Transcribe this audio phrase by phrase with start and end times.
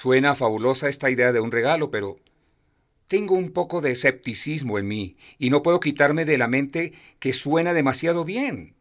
[0.00, 2.20] Suena fabulosa esta idea de un regalo, pero
[3.08, 7.32] tengo un poco de escepticismo en mí y no puedo quitarme de la mente que
[7.32, 8.76] suena demasiado bien.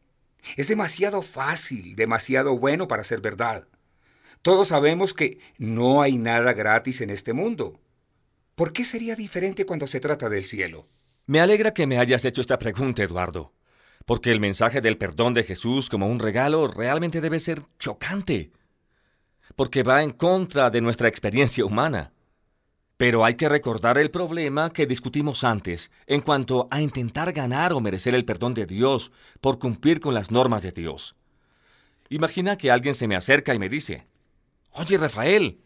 [0.57, 3.67] Es demasiado fácil, demasiado bueno para ser verdad.
[4.43, 7.79] Todos sabemos que no hay nada gratis en este mundo.
[8.53, 10.85] ¿Por qué sería diferente cuando se trata del cielo?
[11.25, 13.53] Me alegra que me hayas hecho esta pregunta, Eduardo,
[14.05, 18.51] porque el mensaje del perdón de Jesús como un regalo realmente debe ser chocante,
[19.55, 22.11] porque va en contra de nuestra experiencia humana.
[22.97, 27.79] Pero hay que recordar el problema que discutimos antes en cuanto a intentar ganar o
[27.79, 31.15] merecer el perdón de Dios por cumplir con las normas de Dios.
[32.09, 34.01] Imagina que alguien se me acerca y me dice,
[34.71, 35.59] Oye Rafael,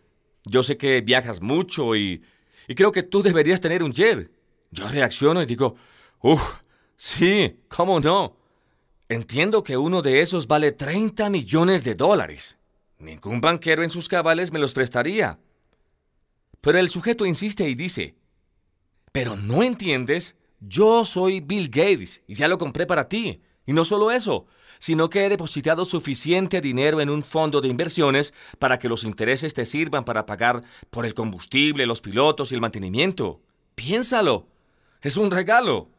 [0.46, 2.24] yo sé que viajas mucho y,
[2.68, 4.32] y creo que tú deberías tener un jet.
[4.72, 5.76] Yo reacciono y digo,
[6.22, 6.62] uff,
[6.98, 8.38] sí, ¿cómo no?
[9.10, 12.58] Entiendo que uno de esos vale 30 millones de dólares.
[13.02, 15.40] Ningún banquero en sus cabales me los prestaría.
[16.62, 18.16] Pero el sujeto insiste y dice,
[19.12, 23.42] pero no entiendes, yo soy Bill Gates y ya lo compré para ti.
[23.66, 24.46] Y no solo eso,
[24.80, 29.54] sino que he depositado suficiente dinero en un fondo de inversiones para que los intereses
[29.54, 33.42] te sirvan para pagar por el combustible, los pilotos y el mantenimiento.
[33.76, 34.48] Piénsalo.
[35.02, 35.90] Es un regalo.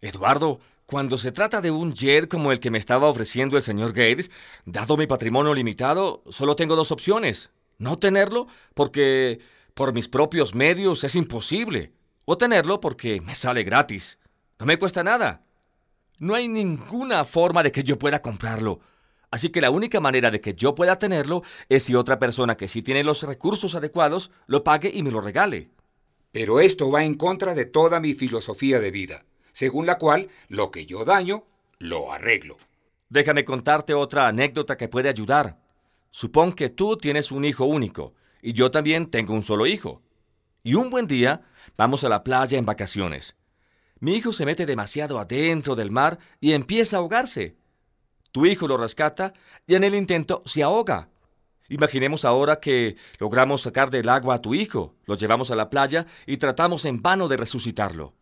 [0.00, 3.90] Eduardo, cuando se trata de un jet como el que me estaba ofreciendo el señor
[3.90, 4.30] Gates,
[4.64, 7.50] dado mi patrimonio limitado, solo tengo dos opciones.
[7.76, 9.38] No tenerlo porque
[9.74, 11.92] por mis propios medios es imposible.
[12.24, 14.18] O tenerlo porque me sale gratis.
[14.58, 15.44] No me cuesta nada.
[16.20, 18.80] No hay ninguna forma de que yo pueda comprarlo.
[19.30, 22.66] Así que la única manera de que yo pueda tenerlo es si otra persona que
[22.66, 25.68] sí tiene los recursos adecuados lo pague y me lo regale.
[26.32, 29.26] Pero esto va en contra de toda mi filosofía de vida,
[29.58, 31.44] según la cual lo que yo daño,
[31.80, 32.58] lo arreglo.
[33.08, 35.58] Déjame contarte otra anécdota que puede ayudar.
[36.12, 40.00] Supón que tú tienes un hijo único y yo también tengo un solo hijo.
[40.62, 41.42] Y un buen día
[41.76, 43.34] vamos a la playa en vacaciones.
[43.98, 47.56] Mi hijo se mete demasiado adentro del mar y empieza a ahogarse.
[48.30, 49.34] Tu hijo lo rescata
[49.66, 51.08] y en el intento se ahoga.
[51.68, 56.06] Imaginemos ahora que logramos sacar del agua a tu hijo, lo llevamos a la playa
[56.26, 58.14] y tratamos en vano de resucitarlo.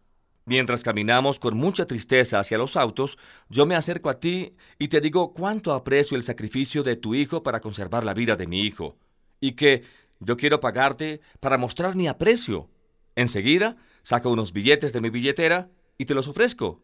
[0.49, 3.19] Mientras caminamos con mucha tristeza hacia los autos,
[3.49, 7.43] yo me acerco a ti y te digo cuánto aprecio el sacrificio de tu hijo
[7.43, 8.97] para conservar la vida de mi hijo,
[9.41, 9.83] y que
[10.21, 12.71] yo quiero pagarte para mostrar mi aprecio.
[13.17, 15.69] Enseguida, saco unos billetes de mi billetera
[15.99, 16.81] y te los ofrezco.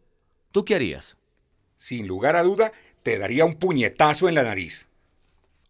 [0.51, 1.17] ¿Tú qué harías?
[1.77, 2.73] Sin lugar a duda,
[3.05, 4.89] te daría un puñetazo en la nariz.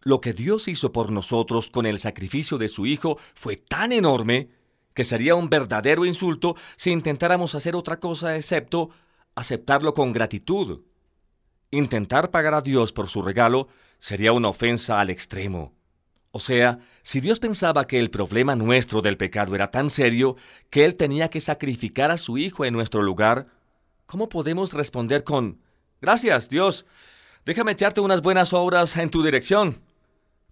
[0.02, 4.48] Lo que Dios hizo por nosotros con el sacrificio de su Hijo fue tan enorme
[4.94, 8.90] que sería un verdadero insulto si intentáramos hacer otra cosa excepto
[9.34, 10.82] aceptarlo con gratitud.
[11.70, 15.72] Intentar pagar a Dios por su regalo sería una ofensa al extremo.
[16.30, 20.36] O sea, si Dios pensaba que el problema nuestro del pecado era tan serio
[20.70, 23.46] que Él tenía que sacrificar a su Hijo en nuestro lugar,
[24.06, 25.60] ¿cómo podemos responder con,
[26.02, 26.84] Gracias, Dios,
[27.44, 29.80] déjame echarte unas buenas obras en tu dirección?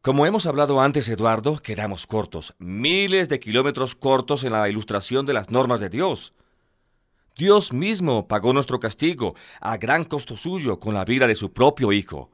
[0.03, 5.35] Como hemos hablado antes, Eduardo, quedamos cortos, miles de kilómetros cortos en la ilustración de
[5.35, 6.33] las normas de Dios.
[7.37, 11.93] Dios mismo pagó nuestro castigo a gran costo suyo con la vida de su propio
[11.93, 12.31] Hijo.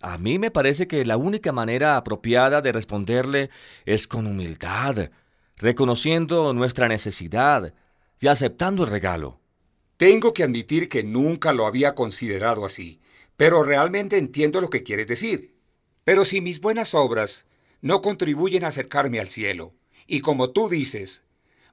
[0.00, 3.50] A mí me parece que la única manera apropiada de responderle
[3.86, 5.10] es con humildad,
[5.56, 7.74] reconociendo nuestra necesidad
[8.20, 9.40] y aceptando el regalo.
[9.96, 13.00] Tengo que admitir que nunca lo había considerado así,
[13.36, 15.59] pero realmente entiendo lo que quieres decir.
[16.04, 17.46] Pero si mis buenas obras
[17.80, 19.74] no contribuyen a acercarme al cielo,
[20.06, 21.24] y como tú dices,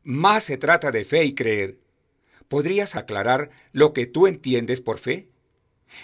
[0.03, 1.79] más se trata de fe y creer,
[2.47, 5.29] ¿podrías aclarar lo que tú entiendes por fe?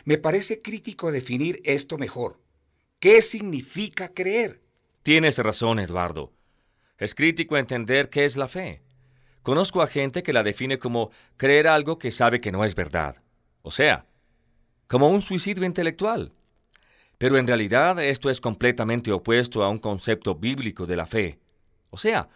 [0.05, 2.39] Me parece crítico definir esto mejor.
[2.99, 4.61] ¿Qué significa creer?
[5.03, 6.31] Tienes razón, Eduardo.
[6.97, 8.81] Es crítico entender qué es la fe.
[9.41, 13.21] Conozco a gente que la define como creer algo que sabe que no es verdad.
[13.61, 14.05] O sea,
[14.87, 16.31] como un suicidio intelectual.
[17.23, 21.39] Pero en realidad esto es completamente opuesto a un concepto bíblico de la fe.
[21.89, 22.27] O sea,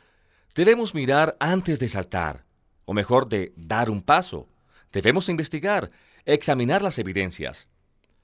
[0.55, 2.45] debemos mirar antes de saltar,
[2.85, 4.47] o mejor de dar un paso.
[4.93, 5.91] Debemos investigar,
[6.23, 7.69] examinar las evidencias.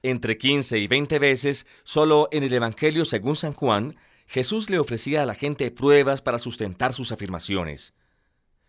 [0.04, 3.94] Entre 15 y 20 veces, solo en el Evangelio según San Juan,
[4.26, 7.94] Jesús le ofrecía a la gente pruebas para sustentar sus afirmaciones.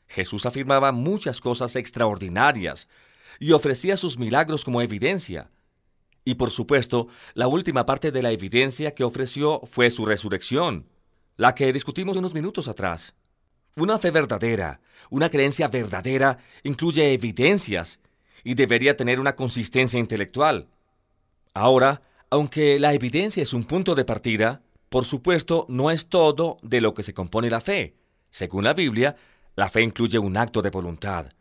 [0.08, 2.88] Jesús afirmaba muchas cosas extraordinarias
[3.38, 5.48] y ofrecía sus milagros como evidencia.
[6.24, 10.86] Y por supuesto, la última parte de la evidencia que ofreció fue su resurrección,
[11.36, 13.14] la que discutimos unos minutos atrás.
[13.76, 14.80] Una fe verdadera,
[15.10, 17.98] una creencia verdadera, incluye evidencias
[18.44, 20.68] y debería tener una consistencia intelectual.
[21.52, 26.80] Ahora, aunque la evidencia es un punto de partida, por supuesto, no es todo de
[26.80, 27.96] lo que se compone la fe.
[28.30, 29.16] Según la Biblia,
[29.56, 31.32] la fe incluye un acto de voluntad,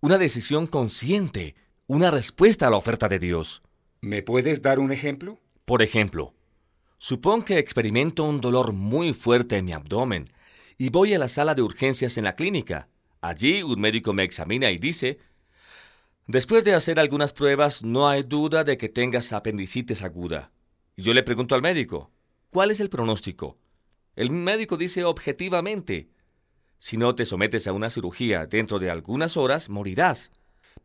[0.00, 1.54] una decisión consciente,
[1.86, 3.62] una respuesta a la oferta de Dios.
[4.06, 5.40] ¿Me puedes dar un ejemplo?
[5.64, 6.32] Por ejemplo,
[6.96, 10.30] supón que experimento un dolor muy fuerte en mi abdomen
[10.78, 12.88] y voy a la sala de urgencias en la clínica.
[13.20, 15.18] Allí un médico me examina y dice,
[16.28, 20.52] después de hacer algunas pruebas no hay duda de que tengas apendicitis aguda.
[20.96, 22.12] Yo le pregunto al médico,
[22.50, 23.58] ¿cuál es el pronóstico?
[24.14, 26.10] El médico dice objetivamente,
[26.78, 30.30] si no te sometes a una cirugía dentro de algunas horas, morirás.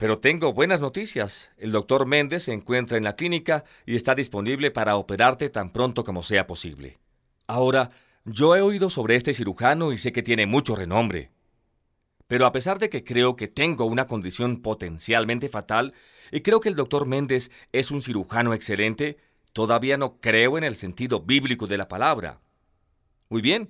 [0.01, 1.51] Pero tengo buenas noticias.
[1.57, 6.03] El doctor Méndez se encuentra en la clínica y está disponible para operarte tan pronto
[6.03, 6.97] como sea posible.
[7.45, 7.91] Ahora,
[8.25, 11.29] yo he oído sobre este cirujano y sé que tiene mucho renombre.
[12.25, 15.93] Pero a pesar de que creo que tengo una condición potencialmente fatal
[16.31, 19.19] y creo que el doctor Méndez es un cirujano excelente,
[19.53, 22.39] todavía no creo en el sentido bíblico de la palabra.
[23.29, 23.69] Muy bien,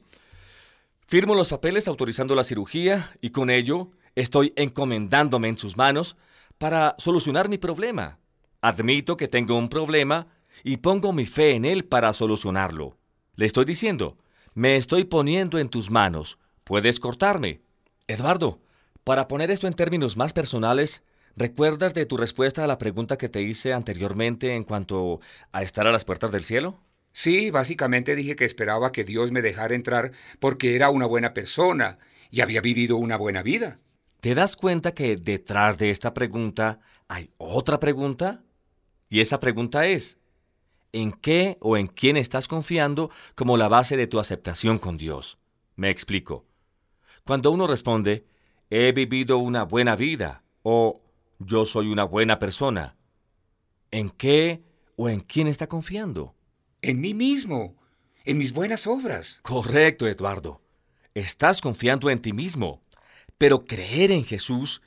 [1.11, 6.17] Firmo los papeles autorizando la cirugía y con ello estoy encomendándome en sus manos
[6.57, 8.19] para solucionar mi problema.
[8.61, 10.27] Admito que tengo un problema
[10.63, 12.97] y pongo mi fe en él para solucionarlo.
[13.35, 14.17] Le estoy diciendo,
[14.53, 16.37] me estoy poniendo en tus manos.
[16.63, 17.61] Puedes cortarme.
[18.07, 18.61] Eduardo,
[19.03, 21.03] para poner esto en términos más personales,
[21.35, 25.21] ¿recuerdas de tu respuesta a la pregunta que te hice anteriormente en cuanto
[25.51, 26.79] a estar a las puertas del cielo?
[27.13, 31.97] Sí, básicamente dije que esperaba que Dios me dejara entrar porque era una buena persona
[32.29, 33.79] y había vivido una buena vida.
[34.21, 38.43] ¿Te das cuenta que detrás de esta pregunta hay otra pregunta?
[39.09, 40.17] Y esa pregunta es,
[40.93, 45.37] ¿en qué o en quién estás confiando como la base de tu aceptación con Dios?
[45.75, 46.45] Me explico.
[47.25, 48.25] Cuando uno responde,
[48.69, 51.01] he vivido una buena vida o
[51.39, 52.95] yo soy una buena persona,
[53.89, 54.63] ¿en qué
[54.95, 56.35] o en quién está confiando?
[56.81, 57.75] en mí mismo,
[58.25, 59.39] en mis buenas obras.
[59.43, 60.61] Correcto, Eduardo.
[61.13, 62.81] Estás confiando en ti mismo.
[63.41, 64.83] Pero creer en Jesús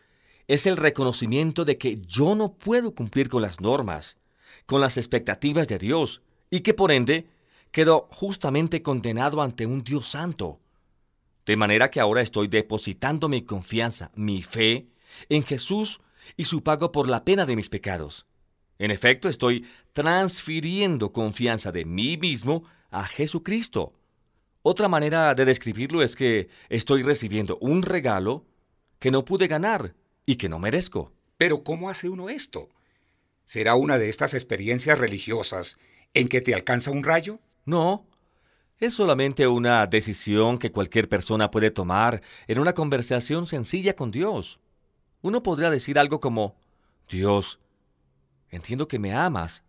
[0.47, 4.17] es el reconocimiento de que yo no puedo cumplir con las normas,
[4.65, 7.27] con las expectativas de Dios, y que por ende
[7.73, 10.61] quedo justamente condenado ante un Dios santo.
[11.45, 14.87] De manera que ahora estoy depositando mi confianza, mi fe,
[15.29, 16.01] en Jesús
[16.37, 18.25] y su pago por la pena de mis pecados.
[18.79, 22.63] En efecto, estoy transfiriendo confianza de mí mismo
[22.93, 23.95] a Jesucristo.
[24.67, 28.47] Otra manera de describirlo es que estoy recibiendo un regalo
[28.99, 29.95] que no pude ganar
[30.25, 31.13] y que no merezco.
[31.37, 32.71] Pero ¿cómo hace uno esto?
[33.45, 35.77] ¿Será una de estas experiencias religiosas
[36.15, 37.41] en que te alcanza un rayo?
[37.67, 38.07] No,
[38.79, 44.61] es solamente una decisión que cualquier persona puede tomar en una conversación sencilla con Dios.
[45.21, 46.57] Uno podría decir algo como,
[47.11, 47.59] Dios,
[48.55, 49.65] Entiendo que me amas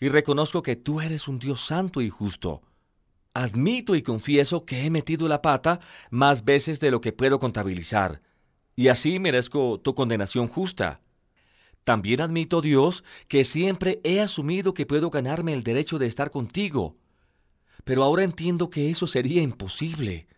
[0.00, 2.62] y reconozco que tú eres un Dios santo y justo.
[3.36, 5.78] Admito y confieso que he metido la pata
[6.08, 8.22] más veces de lo que puedo contabilizar,
[8.74, 11.02] y así merezco tu condenación justa.
[11.84, 16.96] También admito, Dios, que siempre he asumido que puedo ganarme el derecho de estar contigo,
[17.84, 20.28] pero ahora entiendo que eso sería imposible.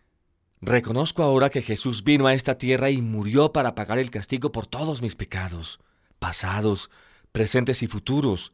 [0.59, 4.67] Reconozco ahora que Jesús vino a esta tierra y murió para pagar el castigo por
[4.67, 5.79] todos mis pecados,
[6.19, 6.89] pasados,
[7.31, 8.51] presentes y futuros.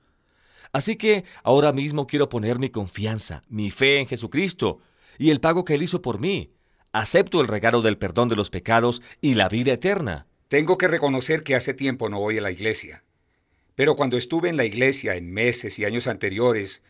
[0.76, 4.82] Así que ahora mismo quiero poner mi confianza, mi fe en Jesucristo
[5.18, 6.50] y el pago que Él hizo por mí.
[6.92, 10.28] Acepto el regalo del perdón de los pecados y la vida eterna.
[10.50, 13.06] Tengo que reconocer que hace tiempo no voy a la iglesia.
[13.76, 16.84] Pero cuando estuve en la iglesia en meses y años anteriores,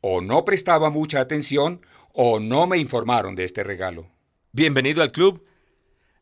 [0.00, 1.82] o no prestaba mucha atención
[2.14, 4.10] o no me informaron de este regalo.
[4.52, 5.46] Bienvenido al club.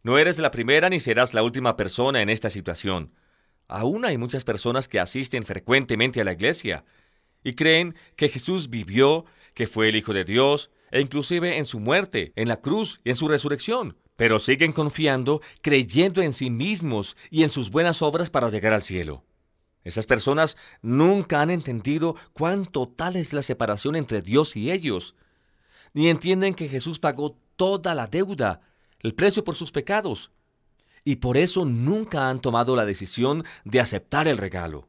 [0.03, 3.13] No eres la primera ni serás la última persona en esta situación.
[3.69, 6.85] Aún hay muchas personas que asisten frecuentemente a la iglesia
[7.45, 11.79] y creen que Jesús vivió, que fue el Hijo de Dios, e inclusive en su
[11.79, 17.17] muerte, en la cruz y en su resurrección, pero siguen confiando, creyendo en sí mismos
[17.31, 19.25] y en sus buenas obras para llegar al cielo.
[19.83, 25.15] Esas personas nunca han entendido cuán total es la separación entre Dios y ellos,
[25.93, 28.63] ni entienden que Jesús pagó toda la deuda,
[29.01, 30.31] el precio por sus pecados,
[31.05, 34.89] y por eso nunca han tomado la decisión de aceptar el regalo.